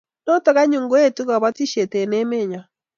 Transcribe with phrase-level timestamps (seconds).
[0.25, 2.61] Noto anyun koetu kobotisiet eng emenyo